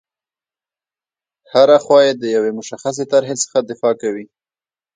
هره 1.51 1.77
خوا 1.83 1.99
یې 2.05 2.13
د 2.21 2.23
یوې 2.35 2.51
مشخصې 2.59 3.03
طرحې 3.11 3.35
څخه 3.43 3.57
دفاع 3.69 3.93
کوي. 4.01 4.25